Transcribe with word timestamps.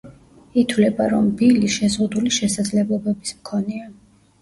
ითვლება, 0.61 1.09
რომ 1.11 1.27
ბილი 1.43 1.71
შეზღუდული 1.75 2.35
შესაძლებლობების 2.41 3.39
მქონეა. 3.41 3.91